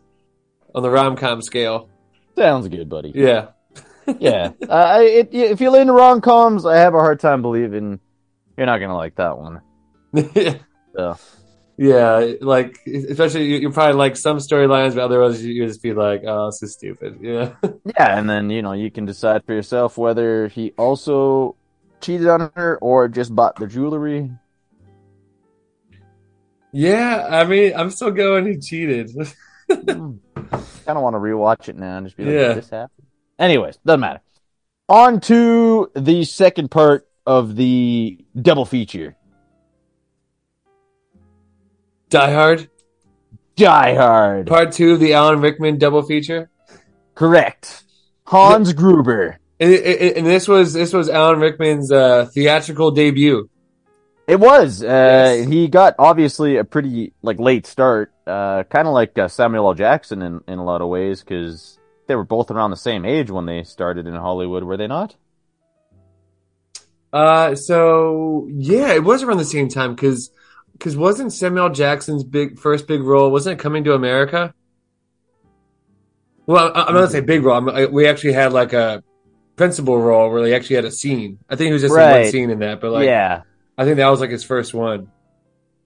[0.74, 1.88] on the rom com scale.
[2.36, 3.12] Sounds good, buddy.
[3.14, 3.48] Yeah.
[4.20, 7.98] yeah, uh, it, if you're into rom coms, I have a hard time believing
[8.56, 9.60] you're not gonna like that one.
[10.94, 11.18] So.
[11.76, 15.92] yeah, like especially you, you probably like some storylines, but otherwise you, you just be
[15.92, 19.52] like, "Oh, this is stupid." Yeah, Yeah, and then you know you can decide for
[19.52, 21.56] yourself whether he also
[22.00, 24.30] cheated on her or just bought the jewelry.
[26.72, 27.26] yeah.
[27.30, 28.46] I mean, I'm still going.
[28.46, 29.10] He cheated.
[29.68, 30.20] kind
[30.86, 32.52] of want to rewatch it now and just be like, Yeah.
[32.54, 33.06] This happened?"
[33.38, 34.20] Anyways, doesn't matter.
[34.88, 39.16] On to the second part of the double feature.
[42.08, 42.70] Die Hard,
[43.56, 44.46] Die Hard.
[44.46, 46.50] part two of the Alan Rickman double feature.
[47.14, 47.82] Correct.
[48.26, 49.38] Hans Gruber.
[49.58, 53.48] And, and, and this was this was Alan Rickman's uh, theatrical debut.
[54.26, 54.82] It was.
[54.82, 55.48] Uh, Yes.
[55.48, 59.74] He got obviously a pretty like late start, uh, kind of like uh, Samuel L.
[59.74, 63.30] Jackson in in a lot of ways because they were both around the same age
[63.30, 65.14] when they started in Hollywood, were they not?
[67.12, 70.30] Uh, so yeah, it was around the same time because
[70.72, 74.52] because wasn't Samuel Jackson's big first big role wasn't it Coming to America?
[76.46, 77.56] Well, I, I'm not gonna say big role.
[77.56, 79.02] I'm, I, we actually had like a
[79.56, 81.38] principal role where he actually had a scene.
[81.48, 83.42] I think he was just in one scene in that, but like yeah.
[83.78, 85.10] I think that was like his first one.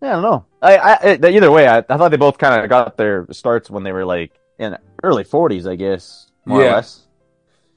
[0.02, 0.46] Yeah, I don't know.
[0.62, 3.68] I, I it- either way, I, I thought they both kind of got their starts
[3.70, 6.68] when they were like in early forties, I guess, more Yeah.
[6.68, 7.06] or less.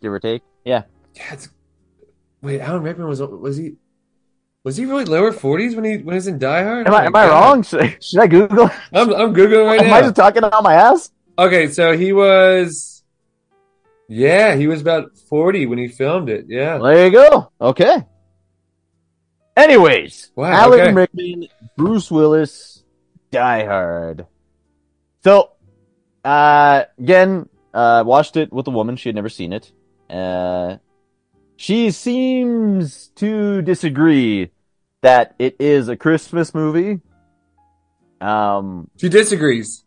[0.02, 0.42] give or take.
[0.66, 0.84] Yeah.
[1.16, 1.50] Yeah, it's,
[2.42, 3.74] wait, Alan Rickman was was he
[4.64, 6.88] was he really lower forties when he when he was in Die Hard?
[6.88, 7.64] Am Oh I am I wrong?
[7.64, 8.70] Should I, should I Google?
[8.94, 9.96] I'm I'm googling right am now.
[9.98, 11.12] Am I just talking out my ass?
[11.38, 13.04] Okay, so he was,
[14.08, 16.46] yeah, he was about forty when he filmed it.
[16.48, 17.52] Yeah, There you go.
[17.60, 18.06] Okay.
[19.56, 20.94] Anyways, Wow, Alan okay.
[20.94, 22.84] Rickman, Bruce Willis,
[23.32, 24.26] Die Hard.
[25.24, 25.52] So,
[26.26, 28.96] uh, again, uh, watched it with a woman.
[28.96, 29.72] She had never seen it.
[30.10, 30.78] Uh,
[31.56, 34.52] she seems to disagree
[35.02, 37.02] that it is a Christmas movie.
[38.20, 39.84] Um, she disagrees.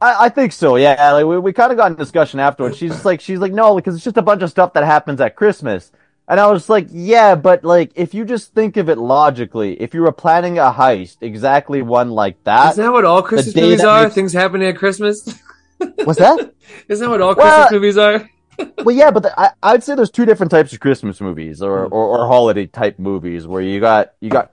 [0.00, 0.76] I, I think so.
[0.76, 2.76] Yeah, like we, we kind of got in discussion afterwards.
[2.76, 5.20] She's just like, she's like, no, because it's just a bunch of stuff that happens
[5.20, 5.92] at Christmas.
[6.26, 9.92] And I was like, yeah, but like, if you just think of it logically, if
[9.92, 13.84] you were planning a heist, exactly one like that, Isn't that what all Christmas movies
[13.84, 14.04] are?
[14.04, 15.38] makes- Things happening at Christmas.
[16.04, 16.54] what's that?
[16.88, 18.30] Isn't that what all Well- Christmas movies are?
[18.84, 21.86] well, yeah, but the, I, I'd say there's two different types of Christmas movies or,
[21.88, 21.92] Hmm.
[21.92, 24.52] or, or holiday type movies where you got, you got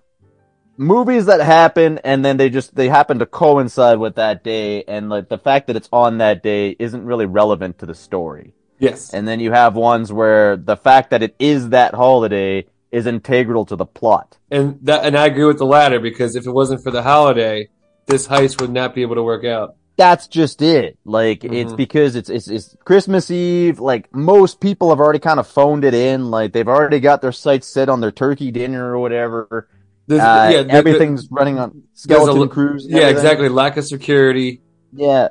[0.75, 4.83] movies that happen and then they just, they happen to coincide with that day.
[4.83, 8.55] And like the fact that it's on that day isn't really relevant to the story.
[8.81, 9.13] Yes.
[9.13, 13.65] And then you have ones where the fact that it is that holiday is integral
[13.67, 14.37] to the plot.
[14.49, 17.69] And that, and I agree with the latter because if it wasn't for the holiday,
[18.07, 19.75] this heist would not be able to work out.
[19.97, 20.97] That's just it.
[21.05, 21.77] Like it's Mhm.
[21.77, 23.79] because it's, it's it's Christmas Eve.
[23.79, 26.31] Like most people have already kind of phoned it in.
[26.31, 29.67] Like they've already got their sights set on their turkey dinner or whatever.
[30.09, 32.85] Uh, yeah, the- everything's running on there's a skeleton crews.
[32.89, 33.15] yeah, everything.
[33.15, 33.49] exactly.
[33.49, 35.27] Lack of security, Yeah.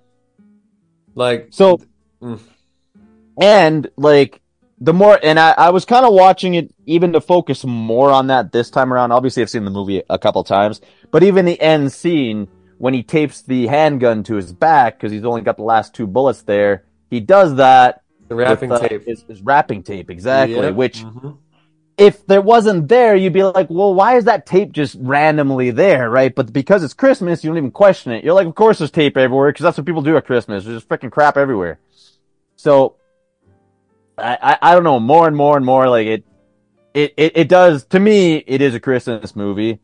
[1.15, 1.81] like So,
[2.23, 2.39] Mm.
[3.41, 4.41] And like
[4.81, 8.29] the more, and I, I was kind of watching it even to focus more on
[8.29, 9.13] that this time around.
[9.13, 12.49] Obviously, I've seen the movie a couple times, but even the end scene
[12.79, 16.07] when he tapes the handgun to his back because he's only got the last two
[16.07, 19.07] bullets there, he does that the wrapping with, uh, tape.
[19.07, 20.57] His, his wrapping tape, exactly.
[20.57, 20.75] Yep.
[20.77, 21.37] Which, Mhm.
[21.99, 26.09] if there wasn't there, you'd be like, well, why is that tape just randomly there,
[26.09, 26.35] right?
[26.35, 28.25] But because it's Christmas, you don't even question it.
[28.25, 30.65] You're like, of course there's tape everywhere because that's what people do at Christmas.
[30.65, 31.79] There's just freaking crap everywhere.
[32.57, 32.95] So,
[34.21, 36.25] I, I, I don't know, more and more and more, like it,
[36.95, 39.81] it, it, it does, to me, it is a Christmas movie.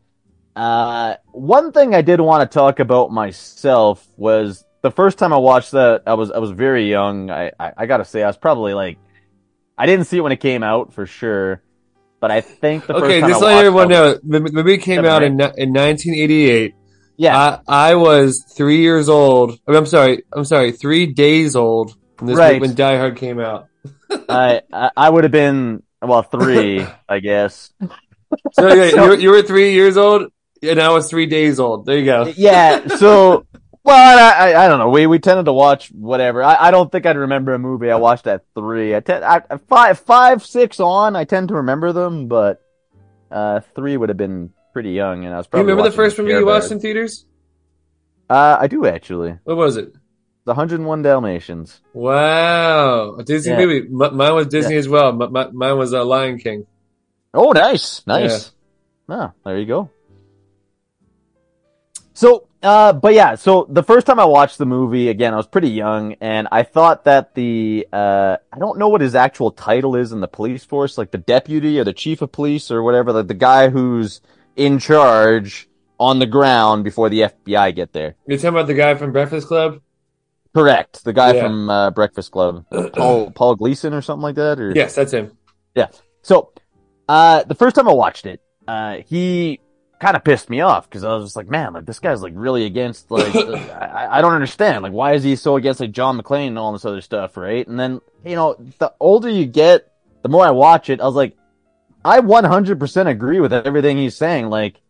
[0.55, 5.37] Uh, one thing I did want to talk about myself was the first time I
[5.37, 7.29] watched that, I was, I was very young.
[7.29, 8.99] I, I, I gotta say, I was probably like,
[9.77, 11.61] I didn't see it when it came out for sure,
[12.19, 15.05] but I think the Okay, first time just I let everyone know the, movie came
[15.05, 16.73] out in in 1988.
[17.17, 19.59] yeah, I, I was three years old.
[19.67, 20.23] I mean, I'm sorry.
[20.33, 20.71] I'm sorry.
[20.71, 22.59] Three days old when this Right.
[22.59, 23.69] when Die Hard came out.
[24.29, 27.71] I, I, I would have been, well, three, I guess.
[28.53, 31.59] So yeah, So- you, were- you were three years old, and I was three days
[31.59, 31.85] old.
[31.85, 32.33] There you go.
[32.35, 33.45] yeah, so
[33.83, 34.89] well, I, I I don't know.
[34.89, 36.43] We we tended to watch whatever.
[36.43, 38.93] I, I don't think I'd remember a movie I watched at three.
[38.95, 41.15] I ten, I, five five six on.
[41.15, 42.61] I tend to remember them, but
[43.31, 45.67] uh, three would have been pretty young, and I was probably.
[45.67, 47.25] You remember the first movie you watched in theaters?
[48.29, 49.37] Uh, I do actually.
[49.45, 49.93] What was it?
[50.47, 51.81] The 101 Dalmatians.
[51.91, 53.65] Wow, a Disney Yeah.
[53.65, 53.79] movie.
[53.89, 55.09] M- mine was Disney as well.
[55.09, 56.65] M- m- mine was uh, Lion King.
[57.33, 58.53] Oh, nice, nice.
[59.09, 59.89] Ah, there you go.
[62.13, 65.47] So, uh, but yeah, so the first time I watched the movie, again, I was
[65.47, 69.97] pretty young, and I thought that the, uh, I don't know what his actual title
[69.97, 73.11] is in the police force, like the deputy or the chief of police or whatever,
[73.11, 74.21] like the guy who's
[74.55, 75.67] in charge
[75.99, 78.15] on the ground before the FBI get there.
[78.25, 79.81] You're talking about the guy from Breakfast Club?
[80.57, 81.03] Correct.
[81.03, 81.43] The guy Yeah.
[81.43, 82.65] from, uh, Breakfast Club.
[82.93, 84.71] Paul, Paul Gleason or something like that, or?
[84.75, 85.37] Yes, that's him.
[85.75, 85.87] Yeah.
[86.23, 86.51] So,
[87.07, 89.59] uh, the first time I watched it, uh, he
[89.99, 92.33] kind of pissed me off because I was just like, man, like this guy's like
[92.35, 96.21] really against like I, I don't understand like why is he so against like John
[96.21, 97.65] McClane and all this other stuff, right?
[97.67, 99.91] And then you know the older you get,
[100.23, 101.35] the more I watch it, I was like,
[102.05, 104.49] I 100% agree with everything he's saying.
[104.49, 104.81] Like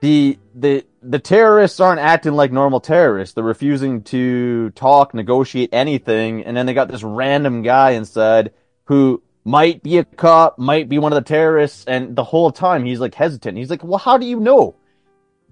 [0.00, 3.34] the the the terrorists aren't acting like normal terrorists.
[3.34, 8.52] They're refusing to talk, negotiate anything, and then they got this random guy inside
[8.84, 12.84] who might be a cop, might be one of the terrorists, and the whole time
[12.84, 13.56] he's like hesitant.
[13.56, 14.76] He's like, "Well, how do you know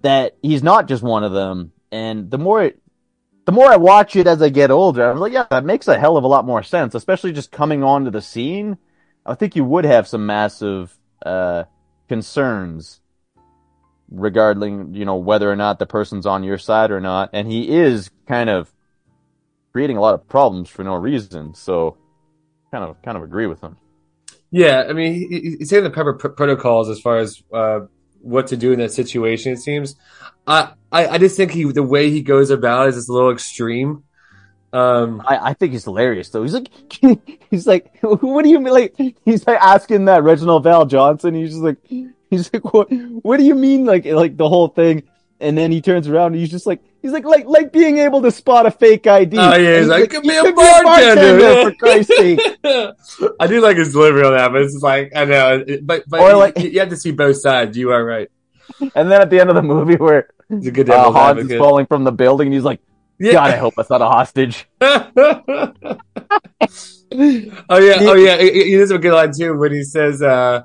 [0.03, 2.73] that he's not just one of them?" And the more
[3.45, 5.99] the more I watch it as I get older, I'm like, "Yeah, that makes a
[5.99, 8.79] hell of a lot more sense." Especially just coming onto the scene,
[9.25, 11.65] I think you would have some massive uh,
[12.09, 13.01] concerns
[14.11, 17.31] regarding, you know, whether or not the person's on your side or not.
[17.33, 18.73] And he is kind of
[19.73, 21.55] creating a lot of problems for no reason.
[21.55, 21.97] So,
[22.71, 23.77] kind of kind of agree with him.
[24.51, 27.81] Yeah, I mean, he- he- he's saying the proper pr- protocols as far as uh,
[28.21, 29.53] what to do in that situation.
[29.53, 29.97] It seems.
[30.47, 33.13] I, I, I just think he the way he goes about it is just a
[33.13, 34.05] little extreme.
[34.73, 36.43] Um, I, I think he's hilarious though.
[36.43, 36.69] He's like,
[37.51, 38.73] he's like, what do you mean?
[38.73, 41.35] Like, he's like asking that Reginald VelJohnson.
[41.35, 41.79] He's just like,
[42.37, 42.89] he's like, what?
[43.23, 43.85] What do you mean?
[43.85, 45.03] Like, like the whole thing.
[45.39, 48.23] And then he turns around and he's just like, he's like, like, like being able
[48.23, 49.37] to spot a fake ID.
[49.37, 52.41] Oh, yeah, And he's like, "Could be "You a could bartender." for Christ's sake.
[53.39, 56.21] I do like his delivery on that, but it's just like I know, but but
[56.21, 57.77] Or you- like- you, you have to see both sides.
[57.77, 58.31] You are right.
[58.95, 61.59] And then at the end of the movie where It's a good uh, Hans is
[61.59, 62.81] falling from the building and he's like,
[63.19, 63.33] Yeah.
[63.33, 64.67] God, I hope that's not a hostage.
[64.81, 65.99] oh
[67.13, 68.39] yeah, oh yeah.
[68.39, 70.63] He, he a good line too when he says, uh,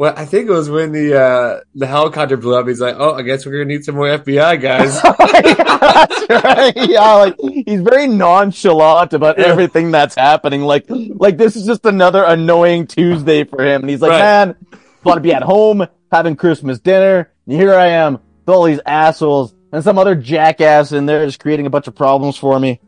[0.00, 3.12] "Well, I think it was when the uh, the helicopter blew up." He's like, "Oh,
[3.12, 6.72] I guess we're gonna need some more FBI guys." that's right.
[6.88, 9.48] Yeah, like he's very nonchalant about Yeah.
[9.48, 10.62] everything that's happening.
[10.62, 13.82] Like, like this is just another annoying Tuesday for him.
[13.82, 14.20] And he's like, Right.
[14.20, 14.56] man,
[15.04, 17.30] want to be at home having Christmas dinner.
[17.46, 21.40] And here I am with all these assholes and some other jackass in there just
[21.40, 22.80] creating a bunch of problems for me.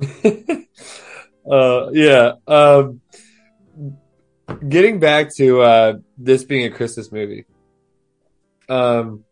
[1.50, 2.34] uh, yeah.
[2.46, 3.00] Um,
[4.68, 7.46] getting back to uh, this being a Christmas movie,
[8.68, 9.24] um,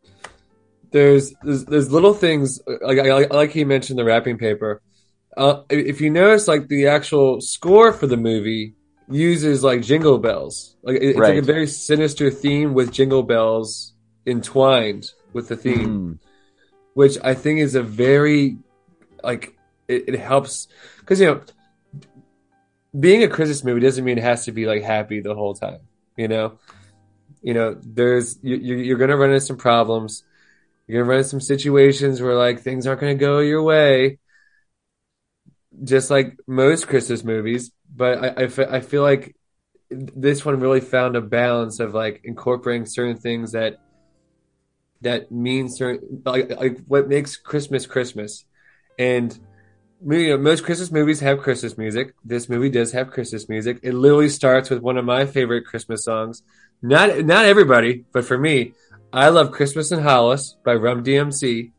[0.91, 4.81] there's, there's there's little things like I, I like he mentioned the wrapping paper.
[5.37, 8.75] Uh, if you notice, like the actual score for the movie
[9.09, 10.77] uses like jingle bells.
[10.83, 13.93] Like it- it's like a very sinister theme with jingle bells
[14.27, 16.19] entwined with the theme Mm.
[16.95, 18.57] which I think is a very
[19.23, 19.53] like
[19.89, 20.69] it, it helps
[21.01, 21.41] because you know
[22.99, 25.81] being a Christmas movie doesn't mean it has to be like happy the whole time.
[26.17, 26.59] You know,
[27.43, 30.25] you know, there's you, you- you're gonna run into some problems.
[30.87, 34.19] You're gonna run into some situations where like things aren't gonna go your way,
[35.83, 37.71] just like most Christmas movies.
[37.95, 38.45] But I
[38.77, 39.37] I feel like
[39.91, 43.79] this one really found a balance of like incorporating certain things that
[45.03, 48.45] that mean certain like like what makes Christmas Christmas,
[48.99, 49.39] and
[50.07, 52.15] you uh, know, most Christmas movies have Christmas music.
[52.25, 53.81] This movie does have Christmas music.
[53.83, 56.43] It literally starts with one of my favorite Christmas songs.
[56.83, 58.73] Not not everybody, but for me,
[59.13, 61.71] I love "Christmas in Hollis" by Rum DMC.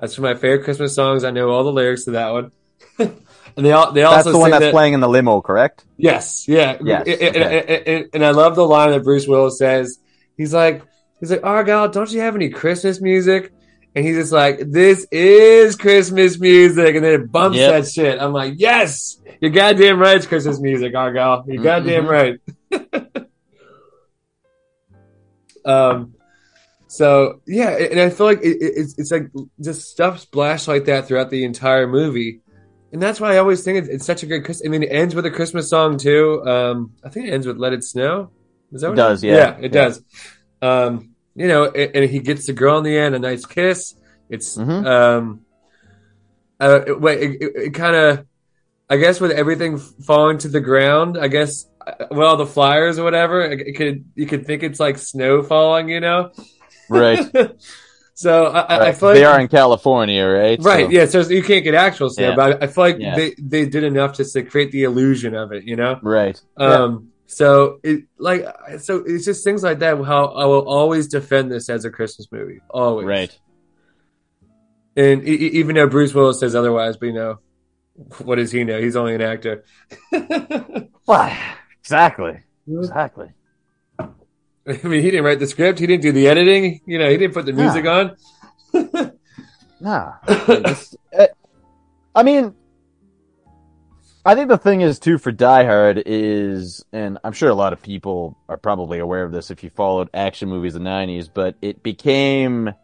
[0.00, 1.24] That's one of my favorite Christmas songs.
[1.24, 2.50] I know all the lyrics to that one.
[2.98, 3.16] and
[3.56, 5.84] they all they That's also the one that's that- playing in the limo, correct?
[5.96, 8.08] Yes, yeah, Yes, And, and- okay.
[8.12, 9.98] and- I love the line that Bruce Willis says.
[10.36, 10.82] He's like,
[11.20, 13.52] he's like, oh, Argyle, don't you have any Christmas music?
[13.96, 17.72] And he's just like, this is Christmas music, and then it bumps Yep.
[17.72, 18.20] that shit.
[18.20, 21.44] I'm like, yes, you're goddamn right, it's Christmas music, Argyle.
[21.48, 22.38] You're goddamn Mhm.
[22.70, 23.26] right.
[25.64, 26.14] um,
[26.88, 29.30] so yeah, and I feel like it, it- it's it's like
[29.60, 32.40] just stuff splashed like that throughout the entire movie.
[32.92, 34.66] And that's why I always think it's, it's such a good Christmas.
[34.66, 36.42] I mean, it ends with a Christmas song too.
[36.46, 38.30] Um, I think it ends with "Let It Snow."
[38.72, 39.34] Is that It what does, yeah.
[39.34, 39.68] Yeah, it Yeah.
[39.88, 40.02] does.
[40.62, 43.94] Um, you know, and, and he gets the girl in the end, a nice kiss.
[44.28, 44.86] It's Mhm.
[44.86, 45.40] um,
[46.60, 48.26] uh, it, wait, it, it, it kind of,
[48.88, 52.98] I guess, with everything falling to the ground, I guess, uh, with all the flyers
[52.98, 56.32] or whatever, it, it could you could think it's like snow falling, you know?
[56.88, 57.20] Right.
[58.14, 60.58] so I, I- I feel like they are in California, right?
[60.62, 61.04] Right, So- yeah.
[61.06, 62.34] So you can't get actual snow, Yeah.
[62.36, 63.14] but I I feel like Yeah.
[63.16, 65.98] they they did enough just to create the illusion of it, you know.
[66.02, 66.40] Right.
[66.56, 67.08] Um.
[67.26, 68.46] So it like
[68.78, 70.02] so it's just things like that.
[70.04, 73.06] How I will always defend this as a Christmas movie, always.
[73.06, 73.38] Right.
[74.96, 77.38] And e- even though Bruce Willis says otherwise, but you know,
[78.24, 78.80] what does he know?
[78.80, 79.64] He's only an actor.
[81.06, 81.32] Well,
[81.80, 82.42] exactly.
[82.68, 82.80] Mm-hmm.
[82.80, 83.28] Exactly.
[84.00, 84.08] I
[84.82, 85.78] mean, he didn't write the script.
[85.78, 86.80] He didn't do the editing.
[86.84, 88.16] You know, he didn't put the music on.
[89.78, 90.14] Nah.
[92.14, 92.50] I mean, eh,
[94.26, 97.72] I think the thing is too for Die Hard is, and I'm sure a lot
[97.72, 101.30] of people are probably aware of this if you followed action movies in the '90s,
[101.32, 102.74] but it became,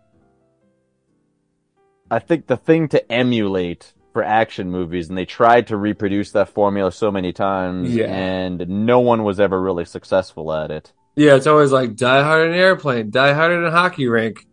[2.09, 6.49] I think, the thing to emulate for action movies, and they tried to reproduce that
[6.49, 8.05] formula so many times, Yeah.
[8.07, 10.93] and no one was ever really successful at it.
[11.17, 14.47] Yeah, it's always like Die Hard in an airplane, Die Hard in a hockey rink,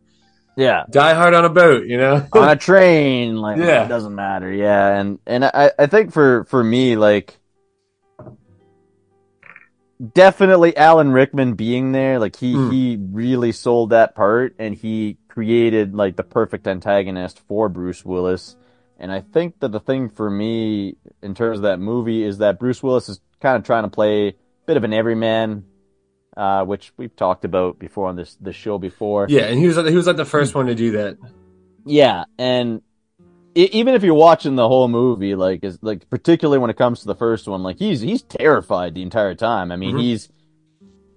[0.59, 1.85] Yeah, Die Hard on a boat.
[1.85, 2.27] You know.
[2.33, 3.85] on a train like Yeah.
[3.85, 7.39] it doesn't matter yeah and and i i think for for me like
[10.13, 12.71] definitely alan rickman being there like he Mm.
[12.71, 18.55] he really sold that part and he created like the perfect antagonist for bruce willis
[18.97, 22.60] and i think that the thing for me in terms of that movie is that
[22.60, 24.33] bruce willis is kind of trying to play a
[24.65, 25.65] bit of an everyman
[26.40, 29.75] uh, which we've talked about before on this this show before Yeah, and he was
[29.77, 31.17] like, he was like the first one to do that.
[31.85, 32.81] yeah, and
[33.56, 37.02] e- even if you're watching the whole movie, like, is like particularly when it comes
[37.02, 39.71] to the first one, like he's he's terrified the entire time.
[39.71, 40.02] I mean, Mhm.
[40.02, 40.29] he's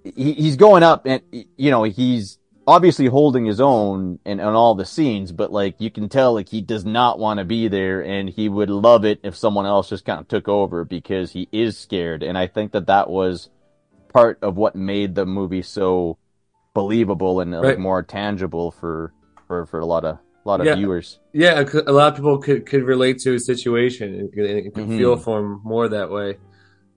[0.03, 4.73] he, he's going up, and you know he's obviously holding his own in, in all
[4.75, 8.01] the scenes, but like you can tell like he does not want to be there
[8.01, 11.49] and he would love it if someone else just kind of took over because he
[11.51, 12.23] is scared.
[12.23, 13.49] And I think that that was
[14.13, 16.17] part of what made the movie so
[16.73, 19.13] believable and like more tangible for
[19.47, 20.75] for for a lot of a lot of Yeah.
[20.75, 21.19] viewers.
[21.33, 24.97] Yeah, a a lot of people could, could relate to his situation and, could Mhm.
[24.97, 26.37] feel for him more that way.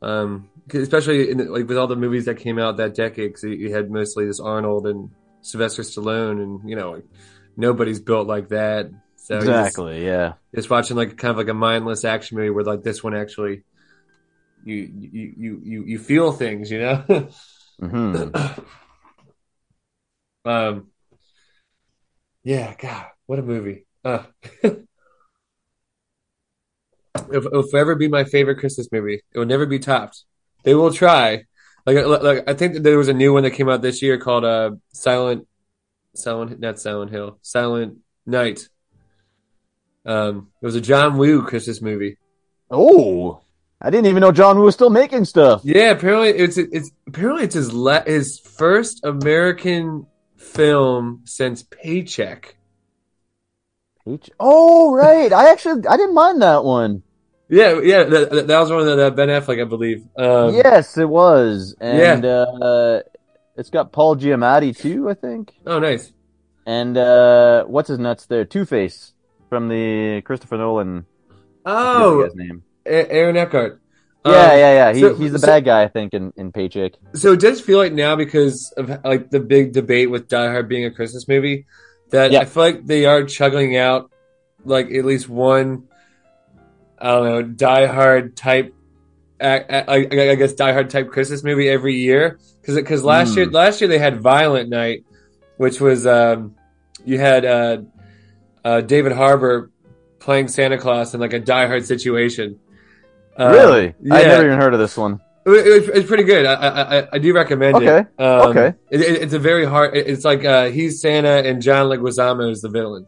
[0.02, 3.72] Um, especially in, like with all the movies that came out that decade, because you
[3.72, 5.10] had mostly this Arnold and
[5.42, 7.04] Sylvester Stallone, and you know, like,
[7.56, 8.90] nobody's built like that.
[9.16, 10.04] So you just- exactly.
[10.04, 10.34] Yeah.
[10.54, 13.62] just watching like kind of like a mindless action movie where like this one actually
[14.66, 17.28] you you you you, you feel things you know?
[17.78, 18.30] Hmm
[20.46, 20.86] um
[22.44, 23.84] yeah god what a movie.
[24.04, 24.22] Uh
[24.62, 24.84] if
[27.30, 29.20] it'll forever be my favorite christmas movie.
[29.32, 30.24] It will never be topped.
[30.62, 31.44] They will try.
[31.84, 34.18] Like like i think that there was a new one that came out this year
[34.18, 35.46] called uh silent
[36.14, 38.68] silent not silent hill silent night.
[40.04, 42.16] Um it was a john woo christmas movie.
[42.70, 43.42] Oh,
[43.86, 45.60] I didn't even know John Woo was still making stuff.
[45.62, 50.06] Yeah, apparently it's it's apparently it's his la- his first American
[50.36, 52.56] film since Paycheck.
[54.08, 55.32] H- Oh, right.
[55.32, 57.04] I actually I didn't mind that one.
[57.48, 60.04] Yeah, yeah, that, that- that was one of the Ben Affleck, I believe.
[60.16, 63.02] Um, yes, it was, and uh,
[63.56, 65.54] it's got Paul Giamatti too, I think.
[65.64, 66.12] Oh, nice.
[66.66, 68.44] And uh, what's his nuts there?
[68.44, 69.12] Two Face
[69.48, 71.06] from the Christopher Nolan.
[71.64, 72.62] I forget the Oh, guy's name.
[72.86, 73.80] Aaron Eckhart.
[74.24, 74.92] Yeah, Um, yeah, yeah.
[74.94, 76.92] He, so- he's the so- bad guy, I think, in, in Paycheck.
[77.14, 80.68] So it does feel like now because of like the big debate with Die Hard
[80.68, 81.66] being a Christmas movie
[82.10, 82.40] that Yeah.
[82.40, 84.10] I feel like they are chugging out
[84.64, 85.84] like at least one
[86.98, 88.74] I don't know Die Hard type
[89.40, 93.38] I, I, I guess Die Hard type Christmas movie every year because because last Hmm.
[93.40, 95.04] year last year they had Violent Night
[95.56, 96.54] which was um
[97.04, 97.78] you had uh,
[98.64, 99.70] uh David Harbour
[100.18, 102.58] playing Santa Claus in like a Die Hard situation.
[103.38, 103.88] Uh, really?
[104.10, 104.28] I yeah.
[104.28, 105.20] never even heard of this one.
[105.46, 106.44] It, it, it's pretty good.
[106.46, 108.00] I, I, I- I do recommend Okay.
[108.00, 108.20] it.
[108.22, 108.74] Um, Okay.
[108.90, 109.96] It, it- it's a very hard.
[109.96, 113.06] it- It's like uh, he's Santa and John Leguizamo is the villain.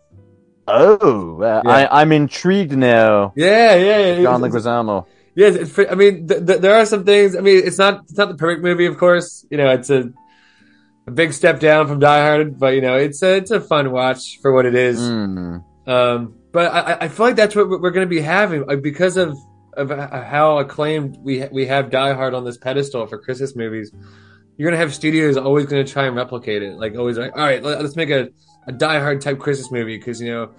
[0.67, 1.71] Oh, uh, Yeah.
[1.71, 3.33] I, I'm intrigued now.
[3.37, 4.23] Yeah, yeah, yeah.
[4.23, 5.07] John Leguizamo.
[5.35, 7.35] Yeah, it's I mean, th- th- there are some things.
[7.37, 9.47] I mean, it's not it's not the perfect movie, of course.
[9.51, 10.11] You know, it's a
[11.07, 13.91] a big step down from Die Hard, but you know, it's a it's a fun
[13.93, 14.99] watch for what it is.
[15.01, 15.65] Mm.
[15.87, 18.83] Um, but I, I- I feel like that's what we're going to be having like,
[18.83, 19.37] because of
[19.79, 23.93] of how acclaimed we ha- we have Die Hard on this pedestal for Christmas movies.
[24.57, 26.75] You're going to have studios always going to try and replicate it.
[26.77, 28.29] Like always, like all right, let, us make a
[28.67, 30.51] a Die Hard type Christmas movie because you know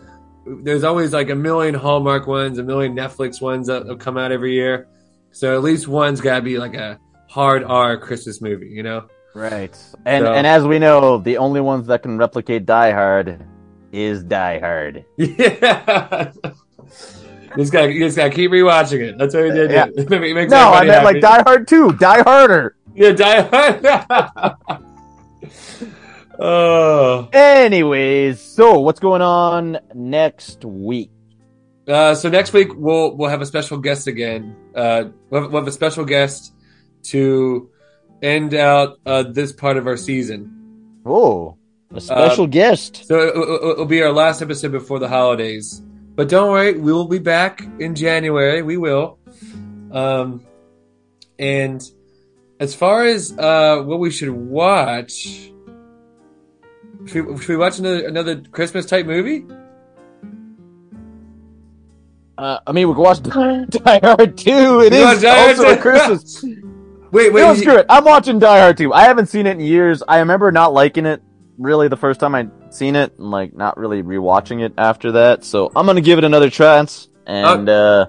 [0.63, 4.32] there's always like a million Hallmark ones, a million Netflix ones that will come out
[4.32, 4.88] every year.
[5.32, 6.97] So at least one's got to be like a
[7.30, 9.07] hard R Christmas movie, you know?
[9.36, 9.78] Right.
[10.05, 13.45] And So- and as we know, the only ones that can replicate Die Hard
[13.91, 15.05] is Die Hard.
[15.17, 16.32] Yeah.
[17.58, 19.18] Just gotta, you just gotta keep rewatching it.
[19.18, 19.72] That's what we did.
[19.72, 19.86] Yeah.
[19.95, 21.22] It makes No, I meant like.
[21.22, 22.76] Die Hard 2, Die Harder.
[22.95, 24.56] Yeah, Die Hard.
[26.39, 27.30] oh.
[27.34, 31.12] Anyways, so what's going on next week?
[31.88, 34.56] Uh, so next week we'll we'll have a special guest again.
[34.76, 36.54] Uh, we'll have, we'll have a special guest
[37.04, 37.70] to
[38.22, 41.02] end out uh, this part of our season.
[41.06, 41.58] Oh,
[41.93, 43.06] a special guest.
[43.06, 45.82] So it, it, it'll be our last episode before the holidays.
[46.20, 48.61] But don't worry, we will be back in January.
[48.61, 49.20] We will.
[49.89, 50.45] Um,
[51.39, 51.82] and
[52.59, 55.49] as far as uh, what we should watch,
[57.05, 59.45] should we, should we watch another another Christmas type movie?
[62.38, 64.51] Uh, I mean, we can watch Die, Die Hard 2.
[64.82, 66.43] It You is also a Christmas.
[67.13, 67.41] Wait, wait.
[67.41, 67.86] no, you- screw it.
[67.88, 68.93] I'm watching Die Hard 2.
[68.93, 70.03] I haven't seen it in years.
[70.05, 71.24] I remember not liking it
[71.57, 75.43] really the first time I'd seen it, and like not really rewatching it after that.
[75.43, 77.09] So I'm gonna give it another chance.
[77.28, 78.07] And uh,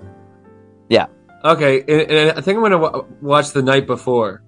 [0.88, 1.06] Yeah.
[1.44, 4.42] Okay, and, and I think I'm gonna wa watch the night before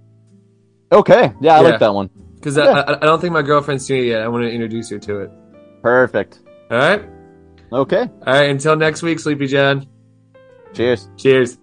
[0.90, 1.68] okay, yeah, I Yeah.
[1.70, 2.10] like that one.
[2.34, 2.64] because Yeah.
[2.64, 4.22] I, I, I don't think my girlfriend's seen it yet.
[4.22, 5.30] I want to introduce her to it.
[5.82, 6.40] Perfect.
[6.70, 7.02] All right,
[7.72, 8.02] Okay.
[8.26, 8.50] all right.
[8.50, 9.86] Until next week, Sleepy John.
[10.74, 11.08] Cheers.
[11.16, 11.58] Cheers.